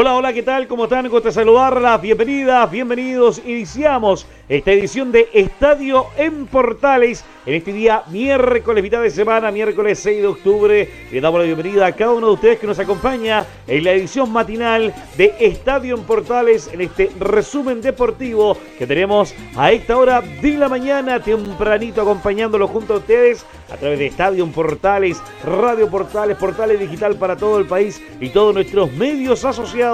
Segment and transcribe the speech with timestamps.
[0.00, 0.68] Hola, hola, ¿qué tal?
[0.68, 1.08] ¿Cómo están?
[1.08, 2.00] Gusto saludarlas.
[2.00, 3.42] Bienvenidas, bienvenidos.
[3.44, 9.98] Iniciamos esta edición de Estadio en Portales en este día miércoles, mitad de semana, miércoles
[9.98, 10.88] 6 de octubre.
[11.10, 14.30] Le damos la bienvenida a cada uno de ustedes que nos acompaña en la edición
[14.30, 20.52] matinal de Estadio en Portales, en este resumen deportivo que tenemos a esta hora de
[20.52, 26.36] la mañana, tempranito acompañándolo junto a ustedes a través de Estadio en Portales, Radio Portales,
[26.36, 29.87] Portales Digital para todo el país y todos nuestros medios asociados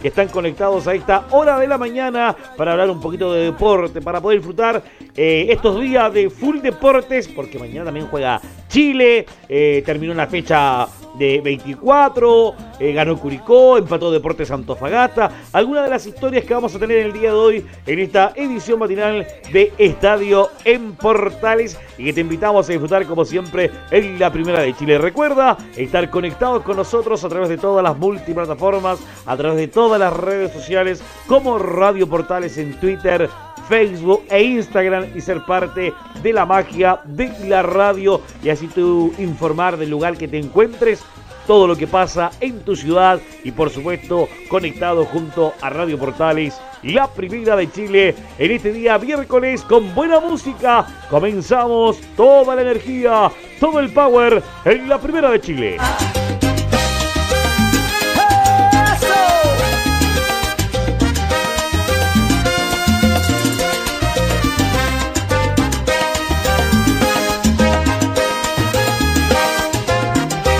[0.00, 4.00] que están conectados a esta hora de la mañana para hablar un poquito de deporte,
[4.00, 4.82] para poder disfrutar
[5.16, 10.86] eh, estos días de full deportes, porque mañana también juega Chile, eh, terminó una fecha
[11.18, 15.30] de 24, eh, ganó Curicó, empató Deportes Antofagasta.
[15.52, 18.78] Algunas de las historias que vamos a tener el día de hoy en esta edición
[18.78, 24.32] matinal de Estadio en Portales y que te invitamos a disfrutar como siempre en la
[24.32, 24.98] primera de Chile.
[24.98, 29.98] Recuerda estar conectados con nosotros a través de todas las multiplataformas, a través de todas
[29.98, 33.28] las redes sociales como Radio Portales en Twitter,
[33.70, 39.14] Facebook e Instagram y ser parte de la magia de la radio y así tú
[39.16, 41.04] informar del lugar que te encuentres
[41.46, 46.60] todo lo que pasa en tu ciudad y por supuesto conectado junto a Radio Portales,
[46.82, 50.84] la primera de Chile, en este día miércoles con buena música.
[51.08, 55.76] Comenzamos toda la energía, todo el power en la primera de Chile.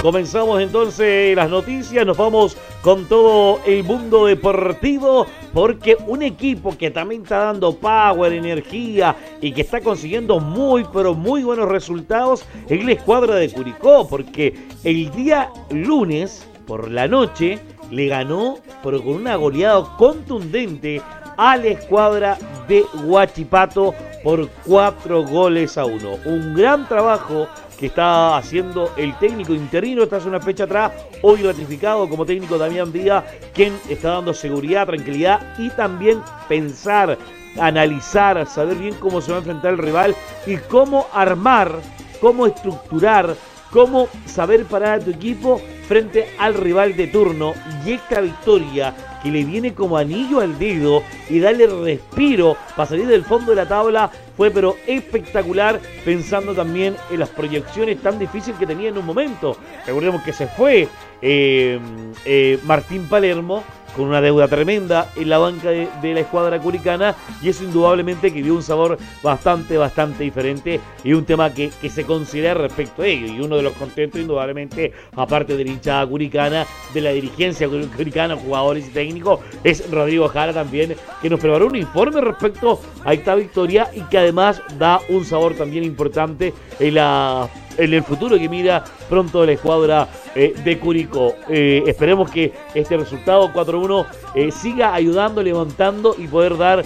[0.03, 6.91] Comenzamos entonces las noticias, nos vamos con todo el mundo deportivo, porque un equipo que
[6.91, 12.83] también está dando power, energía y que está consiguiendo muy, pero muy buenos resultados es
[12.83, 17.59] la escuadra de Curicó, porque el día lunes por la noche
[17.91, 21.03] le ganó, pero con una goleada contundente
[21.37, 22.39] a la escuadra
[22.69, 23.95] de Huachipato
[24.25, 26.17] por cuatro goles a uno.
[26.25, 27.49] Un gran trabajo
[27.81, 30.93] que está haciendo el técnico interino, está hace una fecha atrás,
[31.23, 33.25] hoy ratificado como técnico Damián Díaz,
[33.55, 37.17] quien está dando seguridad, tranquilidad y también pensar,
[37.59, 40.15] analizar, saber bien cómo se va a enfrentar el rival
[40.47, 41.73] y cómo armar,
[42.21, 43.35] cómo estructurar,
[43.71, 45.59] cómo saber parar a tu equipo
[45.89, 47.55] frente al rival de turno.
[47.87, 53.07] Y esta victoria que le viene como anillo al dedo y darle respiro para salir
[53.07, 58.59] del fondo de la tabla fue pero espectacular pensando también en las proyecciones tan difíciles
[58.59, 59.57] que tenía en un momento.
[59.87, 60.89] Recordemos que se fue
[61.23, 61.79] eh,
[62.25, 63.63] eh, Martín Palermo
[63.97, 68.43] con una deuda tremenda en la banca de, la escuadra curicana y eso indudablemente que
[68.43, 73.27] dio un sabor bastante, bastante diferente y un tema que, se considera respecto a ello.
[73.27, 78.37] Y uno de los contentos indudablemente, aparte de la hinchada curicana, de la dirigencia curicana,
[78.37, 83.35] jugadores y técnicos, es Rodrigo Jara también, que nos preparó un informe respecto a esta
[83.35, 87.49] victoria y que además da un sabor también importante en la
[87.81, 91.35] en el futuro que mira pronto la escuadra eh, de Curicó.
[91.49, 96.85] Eh, esperemos que este resultado 4-1 eh, siga ayudando, levantando y poder dar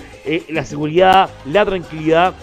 [0.49, 2.35] la seguridad, la tranquilidad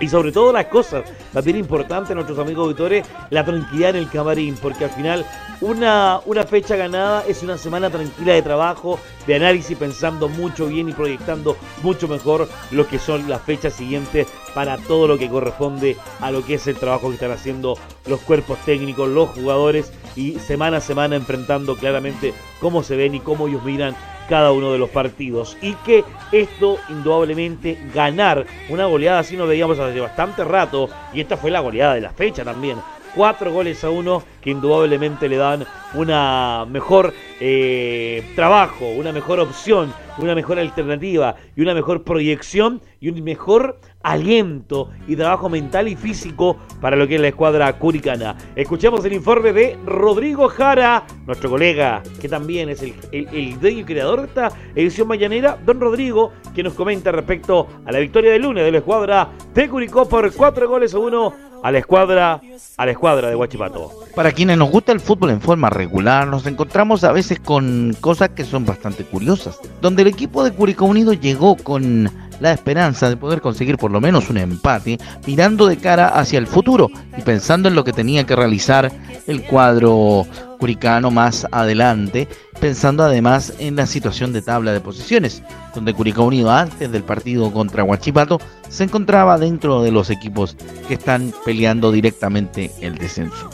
[0.00, 4.56] y sobre todo las cosas también importante nuestros amigos auditores, la tranquilidad en el camarín,
[4.56, 5.26] porque al final
[5.60, 10.88] una, una fecha ganada es una semana tranquila de trabajo, de análisis, pensando mucho bien
[10.88, 15.96] y proyectando mucho mejor lo que son las fechas siguientes para todo lo que corresponde
[16.20, 17.76] a lo que es el trabajo que están haciendo
[18.06, 23.20] los cuerpos técnicos, los jugadores y semana a semana enfrentando claramente cómo se ven y
[23.20, 23.94] cómo ellos miran
[24.28, 25.56] cada uno de los partidos.
[25.62, 30.88] Y que esto, indudablemente, ganar una goleada así no veíamos hace bastante rato.
[31.12, 32.78] Y esta fue la goleada de la fecha también
[33.14, 39.92] cuatro goles a uno que indudablemente le dan una mejor eh, trabajo, una mejor opción,
[40.18, 45.96] una mejor alternativa y una mejor proyección y un mejor aliento y trabajo mental y
[45.96, 48.36] físico para lo que es la escuadra curicana.
[48.56, 54.20] Escuchemos el informe de Rodrigo Jara, nuestro colega, que también es el, el, el creador
[54.20, 58.64] de esta edición mañanera, don Rodrigo, que nos comenta respecto a la victoria del lunes
[58.64, 62.40] de la escuadra de Curicó por cuatro goles a uno a la escuadra,
[62.76, 63.92] a la escuadra de Huachipato.
[64.14, 68.30] Para quienes nos gusta el fútbol en forma regular, nos encontramos a veces con cosas
[68.30, 72.10] que son bastante curiosas, donde el equipo de Curicó Unido llegó con
[72.40, 76.46] la esperanza de poder conseguir por lo menos un empate, mirando de cara hacia el
[76.46, 78.90] futuro y pensando en lo que tenía que realizar
[79.26, 80.26] el cuadro
[80.58, 82.28] curicano más adelante,
[82.60, 85.42] pensando además en la situación de tabla de posiciones,
[85.74, 90.56] donde Curicó Unido antes del partido contra Huachipato se encontraba dentro de los equipos
[90.88, 93.50] que están peleando directamente el descenso.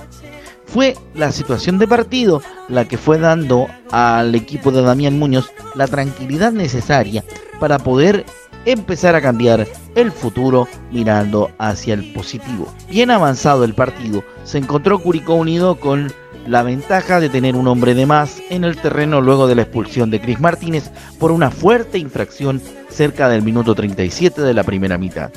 [0.75, 5.87] Fue la situación de partido la que fue dando al equipo de Damián Muñoz la
[5.87, 7.23] tranquilidad necesaria
[7.61, 8.27] para poder
[8.65, 12.67] empezar a cambiar el futuro mirando hacia el positivo.
[12.91, 16.13] Bien avanzado el partido, se encontró Curicó Unido con
[16.49, 20.11] la ventaja de tener un hombre de más en el terreno luego de la expulsión
[20.11, 25.31] de Cris Martínez por una fuerte infracción cerca del minuto 37 de la primera mitad.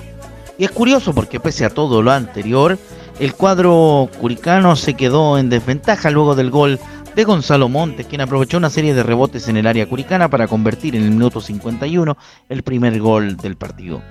[0.57, 2.79] Y es curioso porque pese a todo lo anterior,
[3.19, 6.79] el cuadro curicano se quedó en desventaja luego del gol
[7.15, 10.95] de Gonzalo Montes, quien aprovechó una serie de rebotes en el área curicana para convertir
[10.95, 12.15] en el minuto 51
[12.47, 14.03] el primer gol del partido.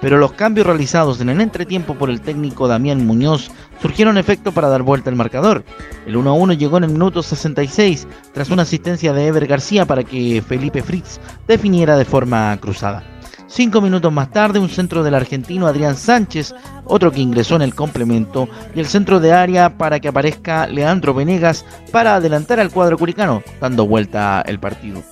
[0.00, 3.50] Pero los cambios realizados en el entretiempo por el técnico Damián Muñoz
[3.80, 5.64] surgieron efecto para dar vuelta al marcador.
[6.06, 10.40] El 1-1 llegó en el minuto 66 tras una asistencia de Ever García para que
[10.46, 11.18] Felipe Fritz
[11.48, 13.11] definiera de forma cruzada.
[13.54, 16.54] Cinco minutos más tarde, un centro del argentino Adrián Sánchez,
[16.86, 21.12] otro que ingresó en el complemento, y el centro de área para que aparezca Leandro
[21.12, 25.02] Venegas para adelantar al cuadro curicano, dando vuelta el partido.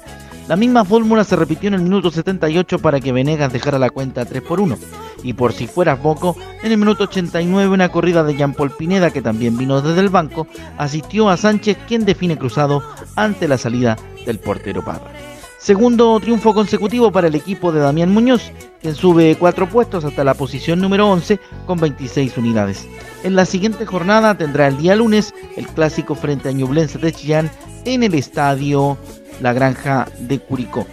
[0.49, 4.25] La misma fórmula se repitió en el minuto 78 para que Venegas dejara la cuenta
[4.25, 4.79] 3 por 1.
[5.23, 9.11] Y por si fuera poco, en el minuto 89 una corrida de Jean Paul Pineda,
[9.11, 10.47] que también vino desde el banco,
[10.79, 12.83] asistió a Sánchez, quien define cruzado
[13.17, 15.30] ante la salida del portero Parra.
[15.61, 20.33] Segundo triunfo consecutivo para el equipo de Damián Muñoz, quien sube cuatro puestos hasta la
[20.33, 22.89] posición número 11 con 26 unidades.
[23.25, 27.51] En la siguiente jornada tendrá el día lunes el clásico frente a Ñublense de Chillán
[27.85, 28.97] en el estadio
[29.43, 30.87] La Granja de Curicó.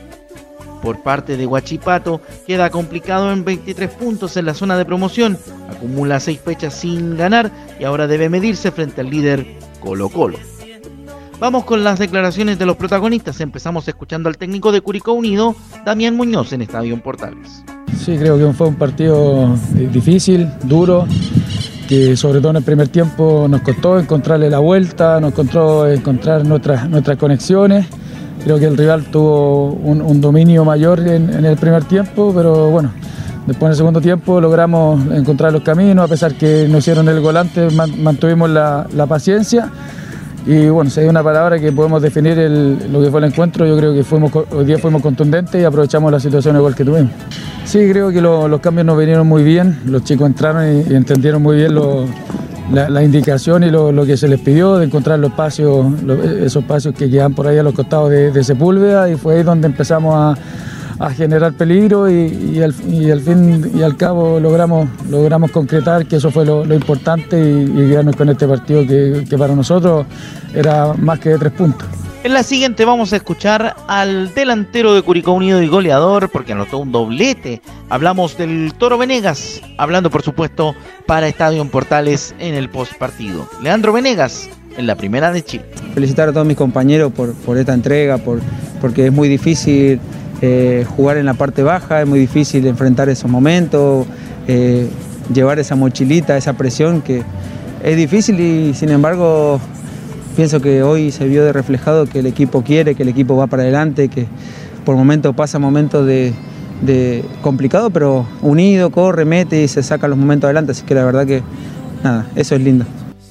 [0.82, 5.38] Por parte de Huachipato queda complicado en 23 puntos en la zona de promoción,
[5.70, 9.46] acumula 6 fechas sin ganar y ahora debe medirse frente al líder
[9.80, 10.38] Colo Colo.
[11.40, 13.40] Vamos con las declaraciones de los protagonistas.
[13.42, 15.56] Empezamos escuchando al técnico de Curicó Unido,
[15.86, 17.64] Damián Muñoz, en Estadio en Portales.
[17.96, 19.56] Sí, creo que fue un partido
[19.94, 21.06] difícil, duro,
[21.88, 26.44] que sobre todo en el primer tiempo nos costó encontrarle la vuelta, nos costó encontrar
[26.44, 27.86] nuestras, nuestras conexiones.
[28.44, 32.92] Creo que el rival tuvo un, dominio mayor en, el primer tiempo, pero bueno,
[33.46, 37.20] después en el segundo tiempo logramos encontrar los caminos, a pesar que no hicieron el
[37.20, 39.72] volante, mantuvimos la, la paciencia
[40.48, 43.76] y bueno, si hay una palabra que podemos definir lo que fue el encuentro, yo
[43.78, 47.12] creo que fuimos, hoy día fuimos contundentes y aprovechamos la situación igual que tuvimos.
[47.66, 51.58] Sí, creo que los cambios nos vinieron muy bien, los chicos entraron y, entendieron muy
[51.58, 51.76] bien
[52.72, 55.86] la, indicación y lo, que se les pidió de encontrar los espacios,
[56.42, 59.44] esos espacios que quedan por ahí a los costados de, de Sepúlveda y fue ahí
[59.44, 60.42] donde empezamos a
[61.00, 66.46] a generar peligro y, al, fin y al cabo logramos, logramos concretar que eso fue
[66.46, 70.06] lo, importante y, quedarnos con este partido que, para nosotros
[70.54, 71.88] era más que de tres puntos.
[72.24, 76.80] En la siguiente vamos a escuchar al delantero de Curicó Unido y goleador, porque anotó
[76.80, 77.62] un doblete.
[77.90, 83.48] Hablamos del Toro Venegas, hablando por supuesto para Estadio en Portales en el post partido.
[83.62, 85.66] Leandro Venegas, en la primera de Chile.
[85.94, 88.42] Felicitar a todos mis compañeros por, por esta entrega, por,
[88.82, 90.00] porque es muy difícil
[90.42, 94.06] eh, jugar en la parte baja, es muy difícil enfrentar esos momentos,
[94.48, 94.88] eh,
[95.34, 97.24] llevar esa mochilita, esa presión que
[97.84, 99.60] es difícil y sin embargo
[100.36, 103.48] pienso que hoy se vio de reflejado que el equipo quiere, que el equipo va
[103.48, 104.28] para adelante, que
[104.86, 106.34] por momentos pasa momentos de,
[106.82, 111.04] de complicado, pero unido, corre, mete y se saca los momentos adelante, así que la
[111.04, 111.42] verdad que
[112.04, 112.86] nada, eso es lindo.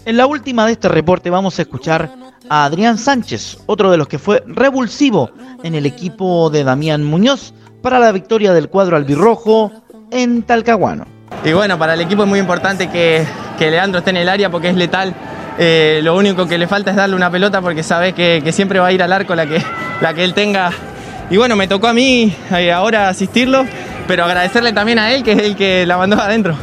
[0.04, 2.11] En la última de este reporte vamos a escuchar
[2.49, 5.31] a Adrián Sánchez, otro de los que fue revulsivo
[5.62, 9.73] en el equipo de Damián Muñoz para la victoria del cuadro albirrojo
[10.11, 11.07] en Talcahuano.
[11.45, 13.26] Y bueno, para el equipo es muy importante que,
[13.59, 15.15] Leandro esté en el área porque es letal.
[15.59, 18.88] Eh, lo único que le falta es darle una pelota porque sabe que, siempre va
[18.88, 19.62] a ir al arco la que,
[20.00, 20.71] la que él tenga.
[21.31, 23.65] Y bueno, me tocó a mí eh, ahora asistirlo,
[24.07, 26.57] pero agradecerle también a él que es el que la mandó adentro.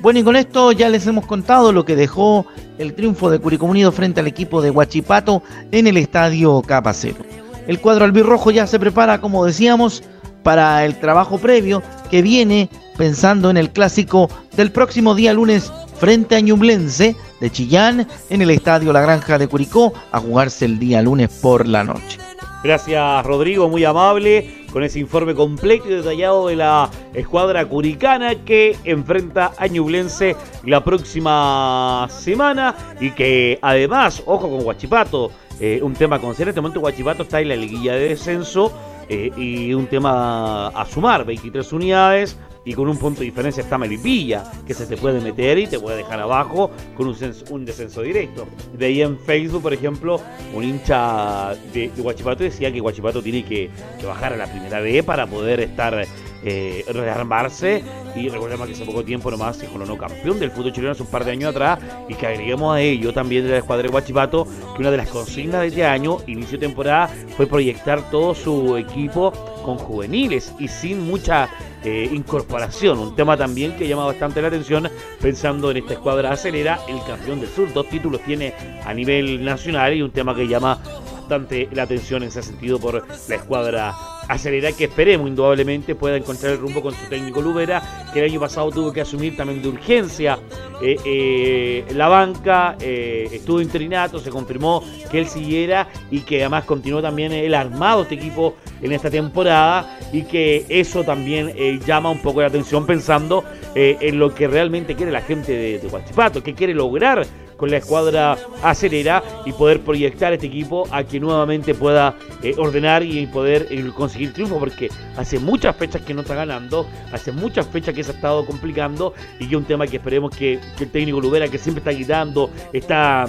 [0.00, 2.46] Bueno, y con esto ya les hemos contado lo que dejó
[2.78, 7.24] el triunfo de Curicó Unido frente al equipo de Huachipato en el estadio Capacero.
[7.66, 10.04] El cuadro albirrojo ya se prepara, como decíamos,
[10.44, 16.36] para el trabajo previo que viene pensando en el clásico del próximo día lunes frente
[16.36, 21.02] a Ñublense de Chillán en el estadio La Granja de Curicó a jugarse el día
[21.02, 22.18] lunes por la noche.
[22.62, 28.76] Gracias Rodrigo, muy amable con ese informe completo y detallado de la escuadra curicana que
[28.84, 36.20] enfrenta a Ñublense la próxima semana y que además, ojo con Guachipato, eh, un tema
[36.20, 38.72] con En este momento Guachipato está en la liguilla de descenso
[39.08, 42.36] eh, y un tema a sumar, 23 unidades
[42.68, 45.80] y con un punto de diferencia está Melipilla, que se te puede meter y te
[45.80, 48.46] puede dejar abajo con un, descenso directo.
[48.76, 50.20] De ahí en Facebook, por ejemplo,
[50.52, 53.70] un hincha de, Guachipato decía que Guachipato tiene que,
[54.06, 56.04] bajar a la primera B para poder estar
[56.44, 57.82] eh, rearmarse
[58.14, 61.10] y recordemos que hace poco tiempo nomás se coronó campeón del fútbol chileno hace un
[61.10, 61.78] par de años atrás
[62.08, 65.08] y que agreguemos a ello también de la escuadra de Guachipato que una de las
[65.08, 69.32] consignas de este año, inicio de temporada, fue proyectar todo su equipo
[69.64, 71.48] con juveniles y sin mucha
[71.84, 72.98] eh, incorporación.
[72.98, 74.88] Un tema también que llama bastante la atención
[75.20, 77.72] pensando en esta escuadra acelera, el campeón del sur.
[77.72, 78.54] Dos títulos tiene
[78.84, 80.78] a nivel nacional y un tema que llama
[81.14, 83.94] bastante la atención en ese sentido por la escuadra
[84.28, 87.82] acelera que esperemos indudablemente pueda encontrar el rumbo con su técnico Lubera,
[88.12, 90.38] que el año pasado tuvo que asumir también de urgencia
[90.80, 96.64] eh, eh, la banca, eh, estuvo interinato, se confirmó que él siguiera y que además
[96.64, 101.52] continuó también el armado este equipo en esta temporada y que eso también
[101.84, 103.44] llama un poco la atención pensando
[103.74, 107.26] en lo que realmente quiere la gente de, de Huachipato, que quiere lograr
[107.58, 113.02] con la escuadra acelera y poder proyectar este equipo a que nuevamente pueda eh, ordenar
[113.02, 117.66] y poder eh, conseguir triunfo, porque hace muchas fechas que no está ganando, hace muchas
[117.66, 120.90] fechas que se ha estado complicando y que es un tema que esperemos que, el
[120.90, 123.26] técnico Lubera, que siempre está gritando, está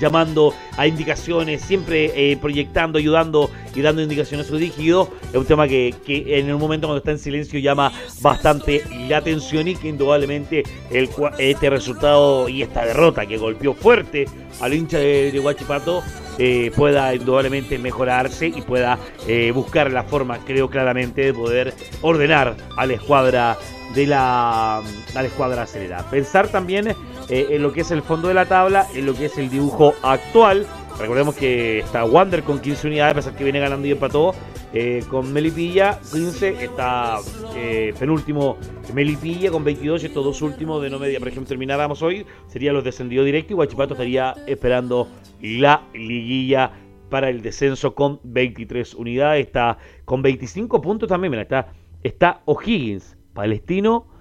[0.00, 5.10] llamando a indicaciones, siempre eh, proyectando, ayudando y dando indicaciones a su dirigido.
[5.30, 9.68] Es un tema que, en el momento cuando está en silencio llama bastante la atención
[9.68, 14.26] y que indudablemente el, este resultado y esta derrota que golpeó fuerte
[14.60, 16.02] al hincha de, de Guachipato
[16.40, 22.56] eh, pueda indudablemente mejorarse y pueda eh, buscar la forma, creo claramente, de poder ordenar
[22.76, 23.58] a la escuadra
[23.96, 24.82] de la, a
[25.14, 26.08] la escuadra acelera.
[26.10, 26.94] Pensar también
[27.28, 29.50] eh, en lo que es el fondo de la tabla, en lo que es el
[29.50, 30.66] dibujo actual.
[30.98, 34.34] Recordemos que está Wander con 15 unidades, a pesar que viene ganando y empató.
[34.74, 36.64] Eh, con Melipilla, 15.
[36.64, 37.18] Está
[37.54, 38.58] eh, penúltimo
[38.94, 40.02] Melipilla con 22.
[40.02, 43.52] Y estos dos últimos de no media, por ejemplo, termináramos hoy, serían los descendidos directos.
[43.52, 45.08] Y Guachipato estaría esperando
[45.40, 46.72] la liguilla
[47.08, 49.46] para el descenso con 23 unidades.
[49.46, 51.30] Está con 25 puntos también.
[51.30, 54.17] Mira, está, está O'Higgins, Palestino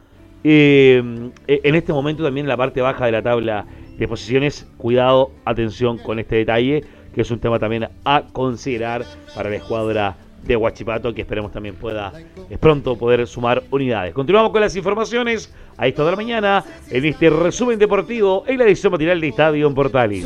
[0.50, 3.66] eh, en este momento también en la parte baja de la tabla
[3.98, 9.04] de posiciones, cuidado, atención con este detalle, que es un tema también a considerar
[9.36, 12.14] para la escuadra de Huachipato, que esperemos también pueda
[12.50, 14.14] es pronto poder sumar unidades.
[14.14, 18.66] Continuamos con las informaciones a esta de la mañana en este resumen deportivo en la
[18.66, 20.24] edición matinal de Estadio en Portales.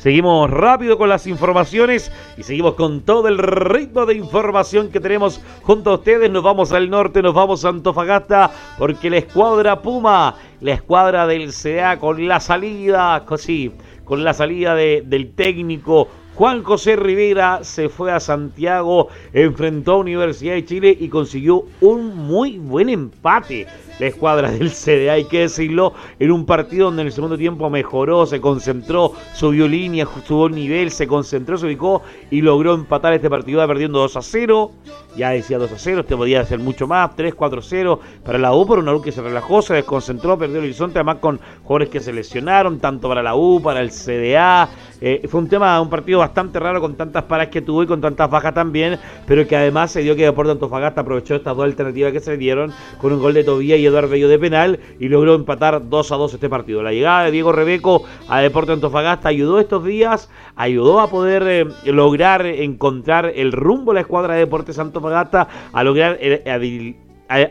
[0.00, 5.42] Seguimos rápido con las informaciones y seguimos con todo el ritmo de información que tenemos
[5.62, 6.30] junto a ustedes.
[6.30, 11.52] Nos vamos al norte, nos vamos a Antofagasta porque la escuadra Puma, la escuadra del
[11.52, 13.72] CDA con la salida, sí,
[14.06, 20.54] con la salida del técnico Juan José Rivera se fue a Santiago, enfrentó a Universidad
[20.54, 23.66] de Chile y consiguió un muy buen empate
[24.00, 27.70] la escuadra del CDA, hay que decirlo, en un partido donde en el segundo tiempo
[27.70, 33.30] mejoró, se concentró, subió línea, subió nivel, se concentró, se ubicó y logró empatar este
[33.30, 34.70] partido perdiendo 2 a 0.
[35.16, 38.54] Ya decía 2 a 0, este podía ser mucho más, 3, 4 0 para la
[38.54, 41.90] U, pero una U que se relajó, se desconcentró, perdió el horizonte, además con jugadores
[41.90, 44.68] que se lesionaron, tanto para la U, para el CDA.
[45.00, 48.00] Eh, fue un tema, un partido bastante raro con tantas paras que tuvo y con
[48.00, 52.12] tantas bajas también, pero que además se dio que Deportes Antofagasta aprovechó estas dos alternativas
[52.12, 55.08] que se le dieron con un gol de Tobía y Eduardo Bello de penal y
[55.08, 56.82] logró empatar 2 a 2 este partido.
[56.82, 61.66] La llegada de Diego Rebeco a Deportes Antofagasta ayudó estos días, ayudó a poder eh,
[61.84, 66.96] lograr encontrar el rumbo a la escuadra de Deportes Antofagasta, a lograr eh,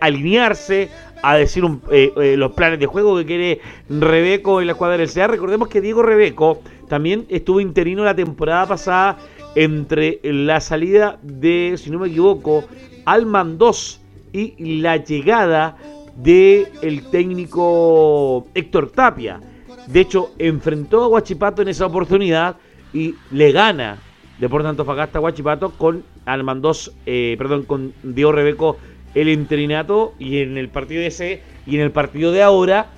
[0.02, 0.90] alinearse
[1.22, 5.28] a decir los planes de juego que quiere Rebeco en la escuadra del CA.
[5.28, 9.18] Recordemos que Diego Rebeco también estuvo interino la temporada pasada
[9.56, 12.66] entre la salida de, si no me equivoco,
[13.06, 14.02] Alman 2
[14.34, 15.78] y la llegada
[16.18, 19.40] del el técnico Héctor Tapia.
[19.88, 22.58] De hecho, enfrentó a Guachipato en esa oportunidad
[22.94, 24.00] y le gana
[24.40, 28.78] Deportes Antofagasta a Guachipato con Alman 2, eh, perdón, con Diego Rebeco
[29.16, 32.92] el interinato y en el partido de ese y en el partido de ahora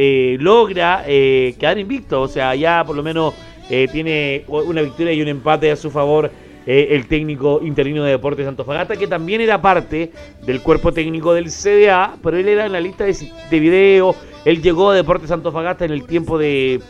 [0.00, 2.22] eh, logra eh, quedar invicto.
[2.22, 3.34] O sea, ya por lo menos
[3.68, 6.30] eh, tiene una victoria y un empate a su favor
[6.66, 10.12] el técnico interino de Deportes Antofagasta, que también era parte
[10.44, 13.16] del cuerpo técnico del CDA, pero él era en la lista de,
[13.50, 14.14] de video.
[14.44, 16.82] Él llegó a Deportes Antofagasta en el tiempo de,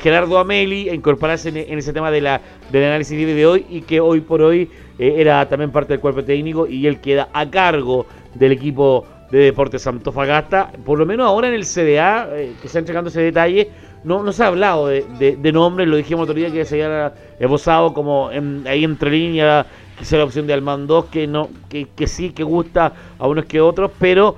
[0.00, 3.98] Gerardo Ameli a incorporarse en, ese tema de la, del análisis de hoy y que
[3.98, 8.52] hoy por hoy era también parte del cuerpo técnico y él queda a cargo del
[8.52, 13.10] equipo de Deportes Antofagasta, por lo menos ahora en el CDA, eh, que está entregando
[13.10, 13.70] ese detalle,
[14.04, 17.12] no, no se ha hablado de, de, nombres, lo dijimos otro día que se había
[17.40, 18.30] esbozado como
[18.66, 19.66] ahí entre líneas,
[19.98, 23.60] quizá la opción de Almandós, que no, que, que sí, que gusta a unos que
[23.60, 24.36] otros, pero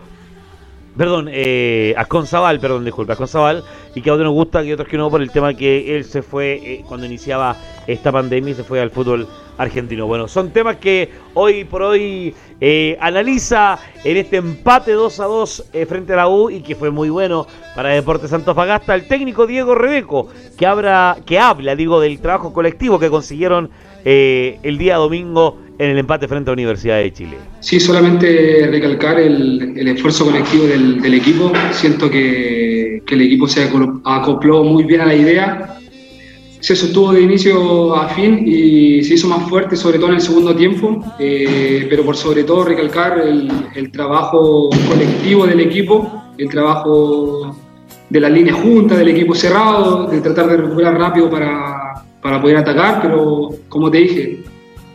[0.96, 3.62] perdón, eh, a Conzabal, perdón, disculpa, a Conzabal,
[3.94, 6.04] y que a otros nos gusta, y otros que no, por el tema que él
[6.04, 10.06] se fue eh, cuando iniciaba esta pandemia y se fue al fútbol argentino.
[10.06, 15.64] Bueno, son temas que hoy por hoy eh, analiza en este empate 2 a 2
[15.72, 19.46] eh, frente a la U y que fue muy bueno para Deportes Fagasta el técnico
[19.46, 23.70] Diego Rebeco, que, habla, que habla, digo, del trabajo colectivo que consiguieron
[24.04, 27.36] el día domingo en el empate frente a Universidad de Chile.
[27.60, 31.52] Sí, solamente recalcar el, esfuerzo colectivo del, equipo.
[31.70, 33.68] Siento que, el equipo se
[34.04, 35.77] acopló muy bien a la idea.
[36.68, 40.20] Se sostuvo de inicio a fin y se hizo más fuerte, sobre todo en el
[40.20, 41.02] segundo tiempo.
[41.18, 47.56] Eh, pero por sobre todo recalcar el, trabajo colectivo del equipo, el trabajo
[48.10, 52.58] de la línea junta, del equipo cerrado, de tratar de recuperar rápido para, para poder
[52.58, 53.00] atacar.
[53.00, 54.40] Pero como te dije,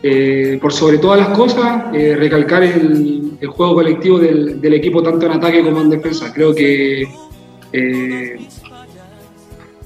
[0.04, 5.32] eh, por sobre todas las cosas, eh, recalcar el, juego colectivo del, equipo tanto en
[5.32, 6.32] ataque como en defensa.
[6.32, 7.08] Creo que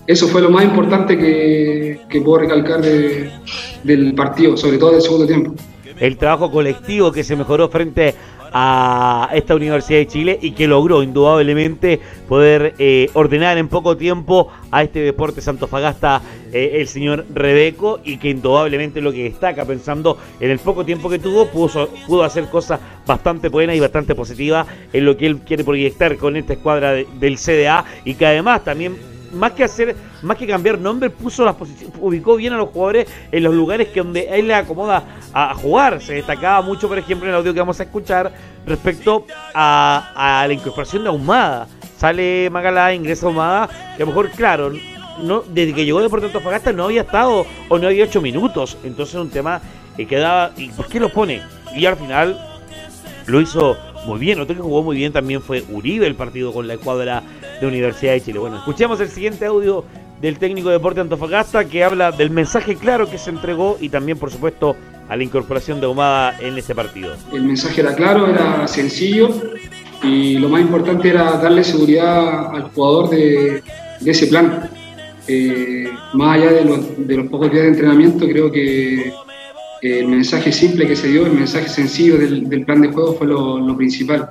[0.08, 5.54] eso fue lo más importante que, puedo recalcar del partido, sobre todo del segundo tiempo.
[6.00, 8.16] El trabajo colectivo que se mejoró frente
[8.54, 12.00] a esta Universidad de Chile y que logró indudablemente
[12.30, 16.22] poder eh, ordenar en poco tiempo a este deporte santofagasta
[16.54, 21.10] eh, el señor Rebeco y que indudablemente lo que destaca pensando en el poco tiempo
[21.10, 25.40] que tuvo pudo, pudo hacer cosas bastante buenas y bastante positivas en lo que él
[25.40, 28.96] quiere proyectar con esta escuadra del CDA y que además también
[29.32, 33.08] más que hacer, más que cambiar nombre, puso las posiciones, ubicó bien a los jugadores
[33.32, 35.04] en los lugares que donde él le acomoda
[35.34, 36.02] a, jugar.
[36.02, 38.32] Se destacaba mucho, por ejemplo, en el audio que vamos a escuchar
[38.66, 41.68] respecto a, la incorporación de Ahumada.
[41.98, 44.72] Sale Magalá, ingresa Ahumada, y a lo mejor, claro,
[45.22, 48.78] no, desde que llegó de Puerto Antofagasta no había estado o no había hecho minutos.
[48.84, 49.62] Entonces un tema
[49.96, 51.42] que quedaba, ¿y por qué lo pone?
[51.76, 52.40] Y al final
[53.26, 54.40] lo hizo muy bien.
[54.40, 57.24] Otro que jugó muy bien también fue Uribe el partido con la escuadra
[57.60, 58.40] de Universidad de Chile.
[58.40, 59.84] Bueno, escuchemos el siguiente audio
[60.22, 64.18] del técnico de Deporte Antofagasta que habla del mensaje claro que se entregó y también,
[64.18, 64.76] por supuesto,
[65.10, 67.16] a la incorporación de Humada en ese partido.
[67.32, 69.30] El mensaje era claro, era sencillo
[70.04, 73.64] y lo más importante era darle seguridad al jugador de,
[74.06, 74.70] ese plan.
[75.28, 79.12] Eh, más allá de los, pocos días de entrenamiento, creo que
[79.82, 83.76] el mensaje simple que se dio, el mensaje sencillo del, plan de juego fue lo,
[83.78, 84.30] principal.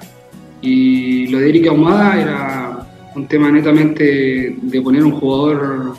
[0.60, 2.75] Y lo de Erika Ahumada era
[3.16, 5.94] un tema netamente de poner un jugador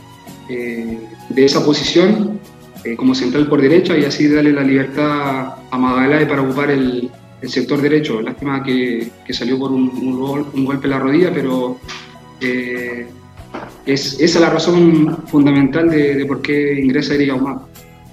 [0.50, 1.00] eh,
[1.30, 2.40] de esa posición
[2.84, 7.10] eh, como central por derecha y así darle la libertad a Magalae para ocupar el,
[7.44, 8.22] sector derecho.
[8.22, 9.90] Lástima que, salió por un,
[10.54, 11.78] un, golpe en la rodilla, pero
[12.42, 13.06] eh,
[13.86, 17.62] es, esa es la razón fundamental de, por qué ingresa Erika Ahumada.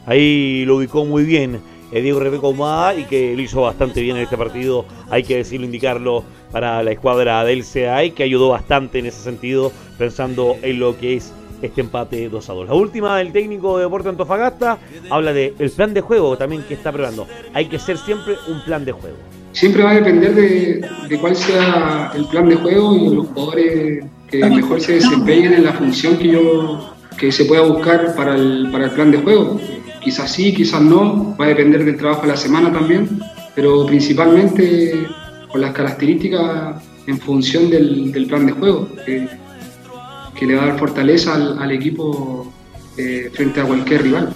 [0.06, 1.60] Ahí lo ubicó muy bien
[1.92, 5.66] Diego Rebeco Ahumada y que lo hizo bastante bien en este partido, hay que decirlo,
[5.66, 10.98] indicarlo para la escuadra del CAI, que ayudó bastante en ese sentido, pensando en lo
[10.98, 12.68] que es este empate 2 a 2.
[12.68, 14.78] La última del técnico de Deporte Antofagasta
[15.10, 17.26] habla del plan de juego también que está probando.
[17.52, 19.16] Hay que ser siempre un plan de juego.
[19.52, 24.44] Siempre va a depender de, cuál sea el plan de juego y los jugadores que
[24.44, 28.86] mejor se desempeñen en la función que yo que se pueda buscar para el, para
[28.86, 29.60] el plan de juego.
[30.04, 33.08] Quizás sí, quizás no, va a depender del trabajo de la semana también,
[33.54, 35.06] pero principalmente
[35.50, 41.34] con las características en función del, plan de juego, que, le va a dar fortaleza
[41.34, 42.52] al, equipo
[42.98, 44.34] eh, frente a cualquier rival.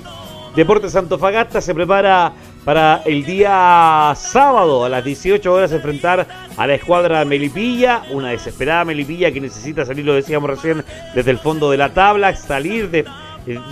[0.56, 2.32] Deportes Santofagasta se prepara
[2.64, 6.26] para el día sábado a las 18 horas enfrentar
[6.56, 10.82] a la escuadra Melipilla, una desesperada Melipilla que necesita salir, lo decíamos recién,
[11.14, 13.04] desde el fondo de la tabla, salir de,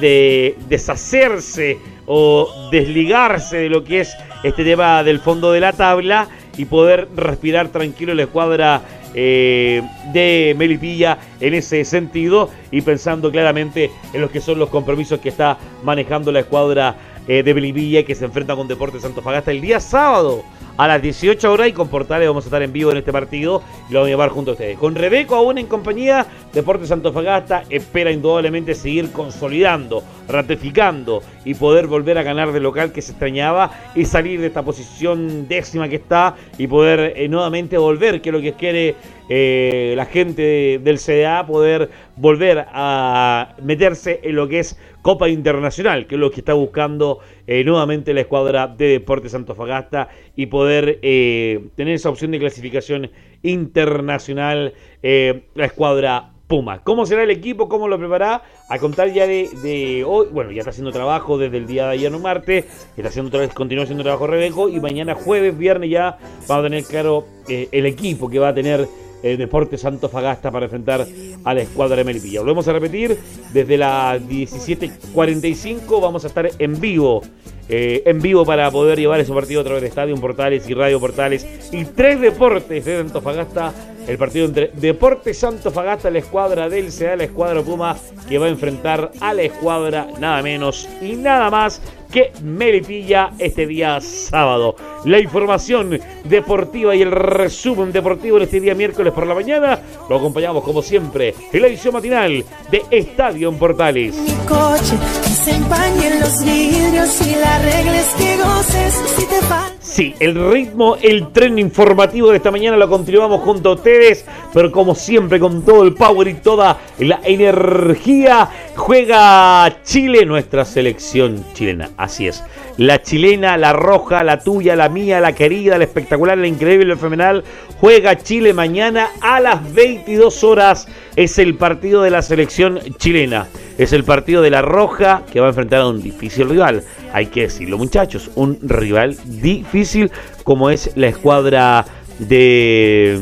[0.01, 6.29] de deshacerse o desligarse de lo que es este tema del fondo de la tabla
[6.57, 8.83] y poder respirar tranquilo la escuadra
[9.15, 15.21] eh, de Melipilla en ese sentido y pensando claramente en los que son los compromisos
[15.21, 16.97] que está manejando la escuadra
[17.29, 20.43] eh, de Melipilla que se enfrenta con Deportes Fagasta el día sábado
[20.77, 23.63] a las 18 horas y con Portales vamos a estar en vivo en este partido
[23.89, 24.79] y lo vamos a llevar junto a ustedes.
[24.79, 32.19] Con Rebeco aún en compañía, Deportes Fagasta espera indudablemente seguir consolidando, ratificando y poder volver
[32.19, 36.35] a ganar de local que se extrañaba y salir de esta posición décima que está
[36.59, 38.97] y poder eh, nuevamente volver, que es lo que quiere
[39.29, 46.07] eh, la gente del CDA, poder volver a meterse en lo que es Copa Internacional,
[46.07, 50.99] que es lo que está buscando eh, nuevamente la escuadra de Deportes Fagasta y poder
[51.03, 53.11] eh, tener esa opción de clasificación
[53.43, 56.83] internacional la escuadra Puma.
[56.83, 57.69] ¿Cómo será el equipo?
[57.69, 58.43] ¿Cómo lo preparará?
[58.69, 62.11] A contar ya de, hoy, bueno, ya está haciendo trabajo desde el día de ayer,
[62.11, 62.65] no martes,
[62.97, 66.69] está haciendo otra vez, continúa haciendo trabajo Rebeco y mañana jueves, viernes ya vamos a
[66.69, 68.87] tener claro el equipo que va a tener
[69.33, 71.07] el Deporte Santo Fagasta para enfrentar
[71.45, 72.41] a la escuadra de Melipilla.
[72.41, 73.19] Volvemos a repetir,
[73.53, 77.23] desde las 17.45 vamos a estar en vivo.
[77.69, 81.01] Eh, en vivo para poder llevar ese partido a través de Estadio Portales y Radio
[81.01, 83.75] Portales y tres deportes de Antofagasta
[84.07, 87.97] el partido entre Deportes Santo Fagasta, la escuadra del CDA, la escuadra Puma,
[88.29, 93.67] que va a enfrentar a la escuadra nada menos y nada más que Melipilla este
[93.67, 94.77] día sábado.
[95.05, 100.17] La información deportiva y el resumen deportivo de este día miércoles por la mañana lo
[100.17, 104.17] acompañamos como siempre en la edición matinal de Estadio en Portales.
[104.17, 104.97] Mi coche,
[105.45, 109.37] se empañen los vidrios y la regla que goces si te
[109.81, 114.71] Sí, el ritmo, el tren informativo de esta mañana lo continuamos junto a ustedes, pero
[114.71, 121.91] como siempre con todo el power y toda la energía, juega Chile, nuestra selección chilena.
[121.97, 122.45] Así es,
[122.77, 126.97] la chilena, la roja, la tuya, la mía, la querida, la espectacular, la increíble, la
[126.97, 127.43] fenomenal,
[127.81, 130.89] juega Chile mañana a las 22 horas.
[131.17, 133.47] Es el partido de la selección chilena.
[133.79, 136.83] Es el partido de la Roja que va a enfrentar a un difícil rival.
[137.13, 140.11] Hay que decirlo, muchachos, un rival difícil
[140.45, 141.87] como es la escuadra
[142.19, 143.19] de,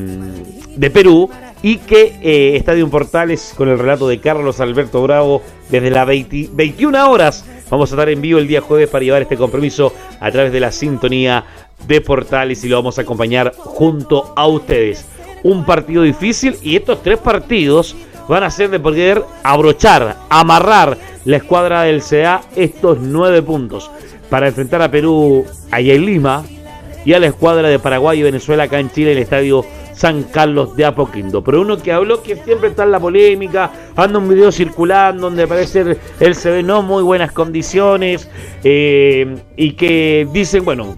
[0.76, 1.30] de Perú
[1.62, 7.10] y que eh, Estadio Portales con el relato de Carlos Alberto Bravo desde las 21
[7.10, 7.44] horas.
[7.74, 10.60] Vamos a estar en vivo el día jueves para llevar este compromiso a través de
[10.60, 11.44] la sintonía
[11.88, 15.08] de Portales y lo vamos a acompañar junto a ustedes.
[15.42, 17.96] Un partido difícil y estos tres partidos
[18.28, 23.90] van a ser de poder abrochar, amarrar la escuadra del CA estos nueve puntos
[24.30, 26.44] para enfrentar a Perú allá en Lima
[27.04, 30.24] y a la escuadra de Paraguay y Venezuela acá en Chile en el estadio San
[30.24, 31.42] Carlos de Apoquindo.
[31.42, 35.46] Pero uno que habló que siempre está en la polémica, anda un video circulando donde
[35.46, 38.28] parece él se ve no muy buenas condiciones
[38.62, 40.96] eh, y que dicen, bueno,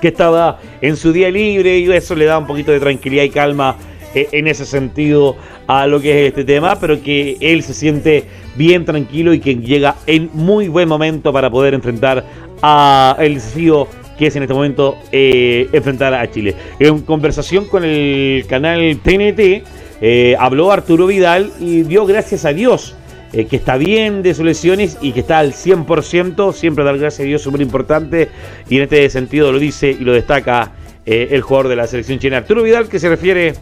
[0.00, 3.30] que estaba en su día libre y eso le da un poquito de tranquilidad y
[3.30, 3.76] calma
[4.14, 5.36] eh, en ese sentido
[5.66, 8.24] a lo que es este tema, pero que él se siente
[8.56, 12.24] bien tranquilo y que llega en muy buen momento para poder enfrentar
[12.62, 13.86] a el desafío
[14.18, 16.54] que es en este momento eh, enfrentar a Chile.
[16.78, 19.64] En conversación con el canal TNT,
[20.00, 22.94] eh, habló Arturo Vidal y dio gracias a Dios
[23.30, 27.24] que está bien de sus lesiones y que está al 100%, siempre dar gracias a
[27.24, 28.30] Dios, súper importante,
[28.70, 30.72] y en este sentido lo dice y lo destaca
[31.04, 33.52] el jugador de la selección china, Arturo Vidal, que se refiere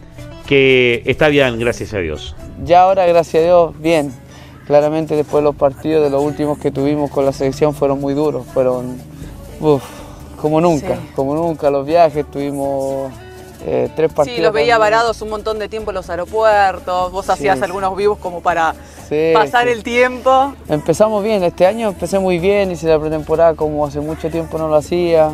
[0.47, 2.35] que está bien, gracias a Dios.
[2.63, 4.11] Ya ahora, gracias a Dios, bien.
[4.65, 8.13] Claramente después de los partidos, de los últimos que tuvimos con la selección, fueron muy
[8.13, 8.97] duros, fueron
[10.41, 13.11] como nunca, como nunca los viajes, tuvimos
[13.65, 14.37] eh, tres partidos.
[14.37, 18.17] Sí, los veía varados un montón de tiempo en los aeropuertos, vos hacías algunos vivos
[18.19, 18.75] como para
[19.33, 20.53] pasar el tiempo.
[20.69, 24.67] Empezamos bien, este año empecé muy bien, hice la pretemporada como hace mucho tiempo no
[24.67, 25.31] lo hacía,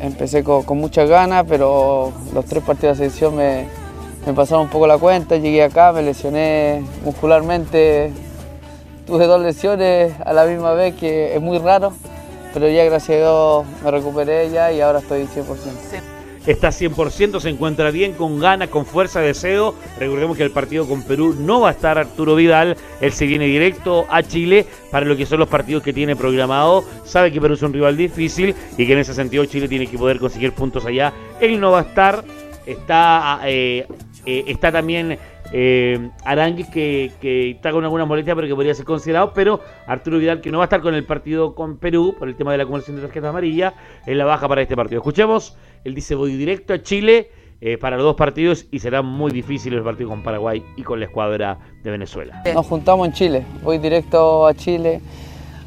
[0.00, 3.68] empecé con, con muchas ganas, pero los tres partidos de selección me,
[4.26, 8.12] me pasaron un poco la cuenta, llegué acá, me lesioné muscularmente,
[9.06, 11.92] tuve dos lesiones a la misma vez, que es muy raro,
[12.52, 16.12] pero ya gracias a Dios me recuperé ya y ahora estoy 100%
[16.46, 19.74] está 100%, se encuentra bien, con ganas, con fuerza, deseo.
[19.98, 23.46] Recordemos que el partido con Perú no va a estar Arturo Vidal, él se viene
[23.46, 26.84] directo a Chile para lo que son los partidos que tiene programado.
[27.04, 29.98] Sabe que Perú es un rival difícil y que en ese sentido Chile tiene que
[29.98, 31.12] poder conseguir puntos allá.
[31.40, 32.24] Él no va a estar,
[32.66, 33.86] está eh,
[34.24, 35.18] eh, está también
[35.52, 40.40] eh, Aranguis que, está con alguna molestia pero que podría ser considerado, pero Arturo Vidal
[40.40, 42.62] que no va a estar con el partido con Perú por el tema de la
[42.62, 43.74] acumulación de tarjeta amarilla,
[44.06, 45.00] en la baja para este partido.
[45.00, 47.30] Escuchemos, él dice voy directo a Chile
[47.60, 51.00] eh, para los dos partidos y será muy difícil el partido con Paraguay y con
[51.00, 52.42] la escuadra de Venezuela.
[52.54, 55.00] Nos juntamos en Chile, voy directo a Chile,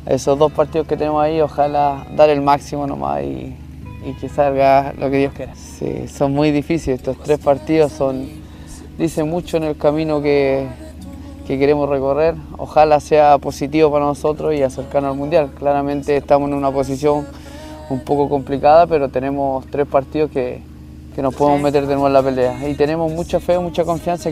[0.05, 3.53] esos dos partidos que tenemos ahí, ojalá dar el máximo nomás y
[4.21, 5.55] que salga lo que Dios quiera.
[5.55, 8.44] Sí, son muy difíciles, estos tres partidos son
[8.97, 10.67] dice mucho en el camino que,
[11.47, 12.35] queremos recorrer.
[12.57, 15.51] Ojalá sea positivo para nosotros y acercarnos al Mundial.
[15.57, 17.25] Claramente estamos en una posición
[17.89, 20.61] un poco complicada, pero tenemos tres partidos que,
[21.17, 22.67] nos podemos meter de nuevo en la pelea.
[22.67, 24.29] Y tenemos mucha fe, mucha confianza.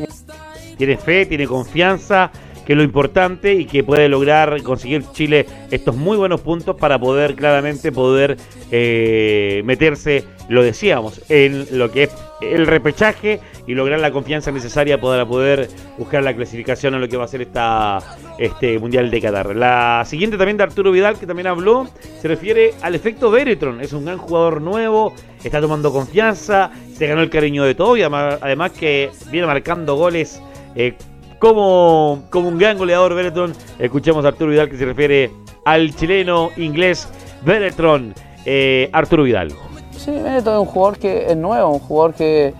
[0.78, 2.30] Tiene fe, tiene confianza
[2.66, 7.00] que es lo importante y que puede lograr conseguir Chile estos muy buenos puntos para
[7.00, 8.38] poder claramente poder
[8.72, 15.00] eh, meterse, lo decíamos, en lo que es el repechaje y lograr la confianza necesaria
[15.00, 18.00] para poder buscar la clasificación a lo que va a ser esta,
[18.38, 19.56] este Mundial de Qatar.
[19.56, 21.88] La siguiente también de Arturo Vidal, que también habló,
[22.22, 23.82] se refiere al efecto Beretron.
[23.82, 28.04] Es un gran jugador nuevo, está tomando confianza, se ganó el cariño de todo y
[28.04, 30.42] además, que viene marcando goles.
[30.76, 30.96] Eh,
[31.44, 35.30] como, como un gran goleador Beretron, escuchemos a Arturo Vidal que se refiere
[35.66, 37.10] al chileno inglés
[37.44, 39.54] Beretron, eh, Arturo Vidal.
[39.92, 42.54] Sí, Beretron es un jugador que es nuevo, un jugador que,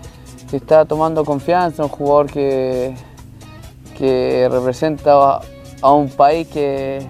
[0.52, 2.94] está tomando confianza, un jugador que,
[3.96, 5.40] que representa
[5.80, 7.00] a un país que,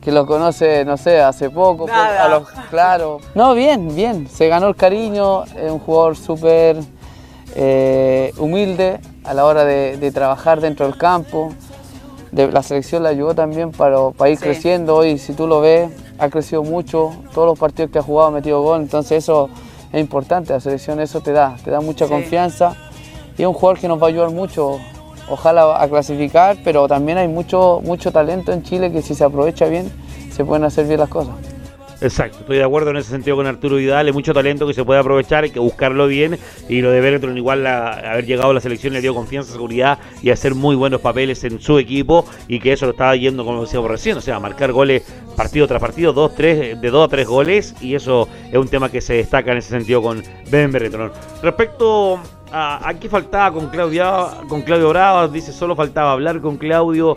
[0.00, 1.84] que lo conoce, no sé, hace poco.
[1.84, 3.20] Pues, a claro.
[3.34, 4.26] No, bien, bien.
[4.26, 6.78] Se ganó el cariño, es un jugador súper
[7.54, 11.52] eh, humilde a la hora de, trabajar dentro del campo.
[12.30, 14.96] De, la selección le ayudó también para, ir creciendo.
[14.96, 17.12] Hoy, si tú lo ves, ha crecido mucho.
[17.34, 18.82] Todos los partidos que ha jugado ha metido gol.
[18.82, 19.48] Entonces eso
[19.92, 20.52] es importante.
[20.52, 22.76] La selección eso te da, te da mucha confianza.
[23.36, 24.78] Y es un jugador que nos va a ayudar mucho
[25.28, 29.66] ojalá a clasificar, pero también hay mucho, mucho talento en Chile que si se aprovecha
[29.66, 29.90] bien,
[30.30, 31.53] se pueden hacer bien las cosas.
[32.04, 34.84] Exacto, estoy de acuerdo en ese sentido con Arturo Vidal, hay mucho talento que se
[34.84, 36.38] puede aprovechar, hay que buscarlo bien
[36.68, 40.28] y lo de Bertrand igual haber llegado a la selección le dio confianza, seguridad y
[40.28, 43.90] hacer muy buenos papeles en su equipo y que eso lo estaba yendo como decíamos
[43.90, 45.02] recién, o sea, marcar goles
[45.34, 48.90] partido tras partido, dos, tres, de dos a tres goles y eso es un tema
[48.90, 51.10] que se destaca en ese sentido con Ben Bertrand.
[51.42, 52.20] Respecto
[52.52, 57.16] aquí faltaba con Claudio, con Claudio Bravo, dice solo faltaba hablar con Claudio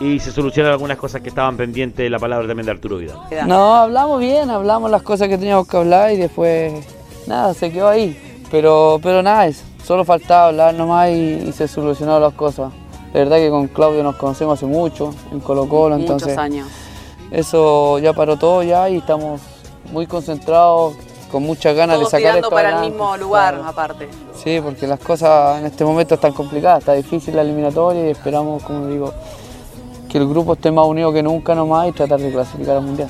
[0.00, 3.18] y se solucionaron algunas cosas que estaban pendientes de la palabra también de Arturo Vidal.
[3.46, 6.72] No, hablamos bien, hablamos las cosas que teníamos que hablar y después
[7.26, 8.20] nada, se quedó ahí.
[8.50, 9.50] Pero, pero nada,
[9.84, 12.72] solo faltaba hablar nomás y, se solucionaron las cosas.
[13.12, 16.36] De verdad que con Claudio nos conocemos hace mucho, en Colo Colo, entonces...
[16.36, 16.68] años.
[17.30, 19.40] Eso ya paró todo ya y estamos
[19.90, 20.94] muy concentrados
[21.30, 24.08] con muchas ganas de sacar esto para el mismo lugar, aparte.
[24.34, 28.62] Sí, porque las cosas en este momento están complicadas, está difícil la eliminatoria y esperamos,
[28.62, 29.12] como digo,
[30.16, 33.08] que el grupo esté más unido que nunca nomás y tratar de clasificar al Mundial.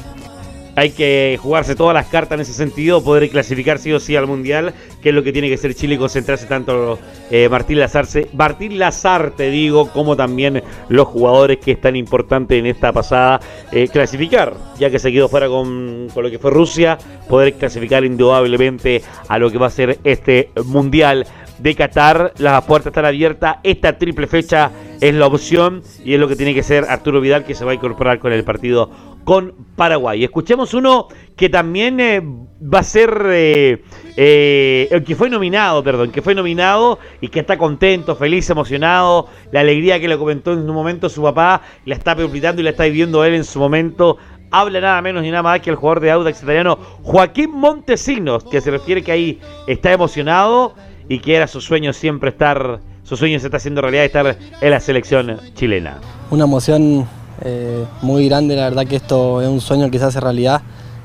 [0.75, 4.27] Hay que jugarse todas las cartas en ese sentido, poder clasificar sí o sí al
[4.27, 6.99] Mundial, que es lo que tiene que ser Chile concentrarse tanto
[7.31, 12.67] eh, Martín Lazarce, Martín Lazarte digo, como también los jugadores que es tan importante en
[12.67, 13.41] esta pasada
[13.71, 19.03] eh, clasificar, ya que se quedó fuera con lo que fue Rusia, poder clasificar indudablemente
[19.29, 21.25] a lo que va a ser este Mundial
[21.59, 22.33] de Qatar.
[22.39, 23.57] Las puertas están abiertas.
[23.63, 27.45] Esta triple fecha es la opción y es lo que tiene que ser Arturo Vidal
[27.45, 28.91] que se va a incorporar con el partido
[29.27, 30.23] con Paraguay.
[30.23, 33.83] Escuchemos uno que también eh, va a ser, eh,
[34.17, 39.27] eh, que fue nominado, perdón, que fue nominado y que está contento, feliz, emocionado.
[39.51, 42.71] La alegría que le comentó en un momento su papá, la está publicando y la
[42.71, 44.17] está viviendo él en su momento.
[44.53, 48.61] Habla nada menos ni nada más que el jugador de Audax italiano Joaquín Montesinos, que
[48.61, 50.77] se refiere que ahí está emocionado
[51.09, 54.71] y que era su sueño siempre estar, su sueño se está haciendo realidad estar en
[54.71, 55.99] la selección chilena.
[56.31, 57.07] Una emoción
[57.43, 60.63] eh, muy grande, la verdad que esto es un sueño que se hace realidad.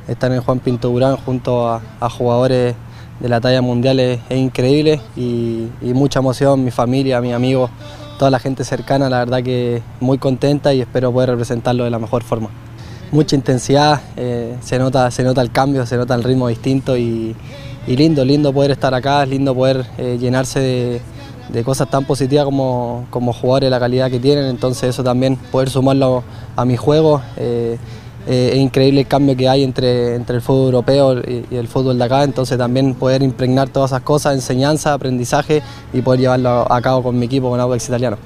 [0.07, 2.75] Estar en Juan Pinto Durán junto a, jugadores
[3.19, 7.69] de la talla mundial es, increíble y, mucha emoción, mi familia, mis amigos,
[8.17, 11.99] toda la gente cercana, la verdad que muy contenta y espero poder representarlo de la
[11.99, 12.49] mejor forma.
[13.11, 17.35] Mucha intensidad, eh, se, nota, se nota el cambio, se nota el ritmo distinto y,
[17.87, 21.01] lindo, lindo poder estar acá, es lindo poder eh, llenarse de,
[21.49, 25.69] de cosas tan positivas como, como jugadores, la calidad que tienen, entonces eso también, poder
[25.69, 26.23] sumarlo
[26.55, 27.21] a mi juego.
[27.37, 27.77] Eh,
[28.27, 31.97] eh, es increíble el cambio que hay entre, entre el fútbol europeo y, el fútbol
[31.97, 36.81] de acá, entonces también poder impregnar todas esas cosas, enseñanza, aprendizaje y poder llevarlo a
[36.81, 38.17] cabo con mi equipo, con Audax Italiano.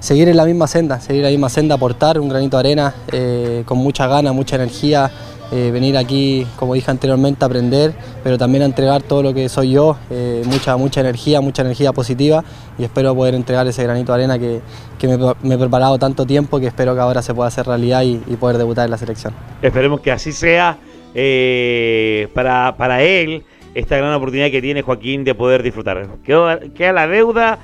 [0.00, 2.94] Seguir en la misma senda, seguir en la misma senda, aportar un granito de arena
[3.12, 5.10] eh, con mucha gana, mucha energía,
[5.50, 9.48] eh, venir aquí, como dije anteriormente, a aprender, pero también a entregar todo lo que
[9.48, 12.44] soy yo, eh, mucha, mucha energía, mucha energía positiva
[12.78, 14.60] y espero poder entregar ese granito de arena que,
[15.42, 18.58] me, he preparado tanto tiempo que espero que ahora se pueda hacer realidad y, poder
[18.58, 19.32] debutar en la selección.
[19.62, 20.78] Esperemos que así sea
[21.14, 23.42] eh, para, para él
[23.74, 26.06] esta gran oportunidad que tiene Joaquín de poder disfrutar.
[26.24, 27.58] Queda, queda la deuda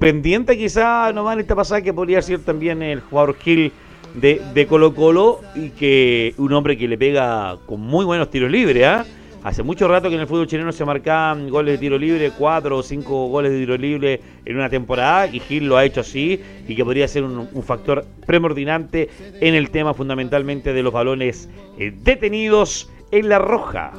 [0.00, 3.72] pendiente quizá nomás en esta pasada que podría ser también el jugador Gil
[4.14, 8.50] de, de, Colo Colo y que un hombre que le pega con muy buenos tiros
[8.50, 8.84] libres.
[8.84, 9.04] ¿ah?
[9.44, 12.78] Hace mucho rato que en el fútbol chileno se marcaban goles de tiro libre, cuatro
[12.78, 16.40] o cinco goles de tiro libre en una temporada y Gil lo ha hecho así
[16.66, 19.08] y que podría ser un, factor primordiante
[19.40, 23.92] en el tema fundamentalmente de los balones eh, detenidos en la roja.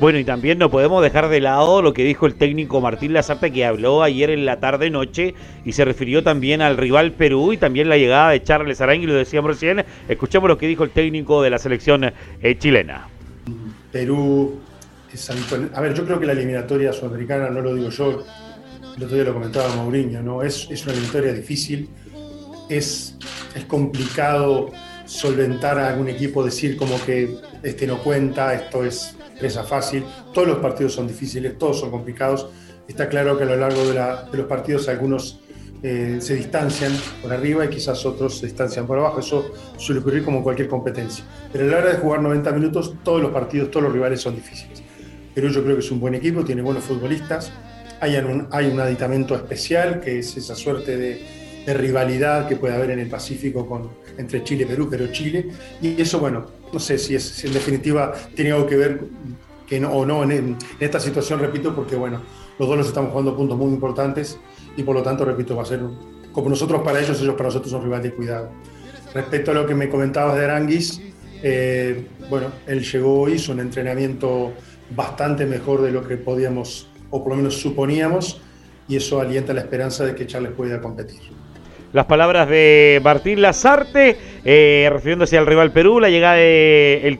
[0.00, 3.50] Bueno, y también no podemos dejar de lado lo que dijo el técnico Martín Lazarte,
[3.50, 5.34] que habló ayer en la tarde-noche
[5.64, 9.14] y se refirió también al rival Perú y también la llegada de Charles Arangui, lo
[9.14, 9.84] decíamos recién.
[10.08, 13.08] Escuchemos lo que dijo el técnico de la selección eh, chilena.
[13.90, 14.60] Perú
[15.12, 15.30] es
[15.74, 18.24] A ver, yo creo que la eliminatoria sudamericana, no lo digo yo,
[18.96, 20.42] el otro día lo comentaba Mourinho, ¿no?
[20.42, 21.88] Es, es una eliminatoria difícil,
[22.68, 23.16] es,
[23.52, 24.70] es complicado
[25.06, 27.34] solventar a algún equipo, decir como que
[27.64, 30.04] este no cuenta, esto es presa fácil.
[30.32, 32.48] Todos los partidos son difíciles, todos son complicados.
[32.86, 33.94] Está claro que a lo largo de,
[34.36, 35.40] los partidos algunos
[35.82, 39.20] eh, se distancian por arriba y quizás otros se distancian por abajo.
[39.20, 41.24] Eso suele ocurrir como cualquier competencia.
[41.52, 44.34] Pero a la hora de jugar 90 minutos, todos los partidos, todos los rivales son
[44.34, 44.82] difíciles.
[45.34, 47.52] Pero yo creo que es un buen equipo, tiene buenos futbolistas.
[48.00, 52.92] Hay un, hay un aditamento especial que es esa suerte de, rivalidad que puede haber
[52.92, 55.50] en el Pacífico con, entre Chile y Perú, pero Chile.
[55.82, 59.00] Y eso, bueno, no sé si, en definitiva tiene algo que ver
[59.66, 62.22] que no, o no en, esta situación, repito, porque bueno,
[62.58, 64.38] los dos nos estamos jugando puntos muy importantes
[64.76, 65.80] y por lo tanto, repito, va a ser
[66.32, 68.50] como nosotros para ellos, ellos para nosotros son rivales de cuidado.
[69.12, 71.00] Respecto a lo que me comentabas de Aranguis,
[71.42, 74.52] eh, bueno, él llegó, hizo un entrenamiento
[74.94, 78.40] bastante mejor de lo que podíamos, o por lo menos suponíamos,
[78.88, 81.20] y eso alienta la esperanza de que Charles pueda competir.
[81.92, 87.18] Las palabras de Martín Lazarte, eh, refiriéndose al rival Perú, la llegada de, el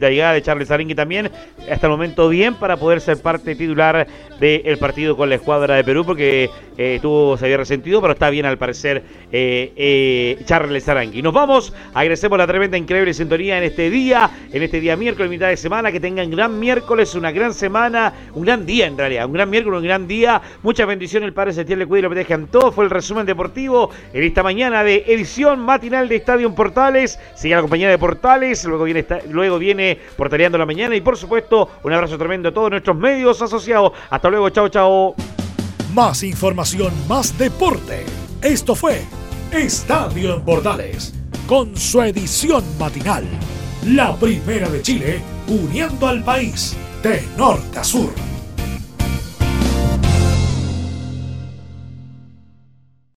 [0.00, 1.30] la llegada de Charles Arengui también,
[1.70, 4.06] hasta el momento bien para poder ser parte titular
[4.38, 8.30] del partido con la escuadra de Perú, porque eh, tuvo, se había resentido, pero está
[8.30, 11.20] bien al parecer eh, eh, Charles Arangui.
[11.20, 15.48] Nos vamos, agradecemos la tremenda, increíble sintonía en este día, en este día miércoles, mitad
[15.48, 19.32] de semana, que tengan gran miércoles, una gran semana, un gran día en realidad, un
[19.34, 20.40] gran miércoles, un gran día.
[20.62, 22.72] Muchas bendiciones, el Padre Setiel le cuide y lo protejan todo.
[22.72, 27.18] Fue el resumen deportivo en esta mañana de edición matinal de Estadio Portales.
[27.34, 31.68] Sigue la compañía de Portales, luego viene, luego viene Portaleando la mañana y por supuesto
[31.82, 33.92] un abrazo tremendo a todos nuestros medios asociados.
[34.10, 35.14] Hasta luego, chao, chao.
[35.94, 38.04] Más información, más deporte.
[38.42, 39.02] Esto fue
[39.52, 41.12] Estadio en Portales,
[41.46, 43.24] con su edición matinal.
[43.86, 48.29] La primera de Chile, uniendo al país de norte a sur.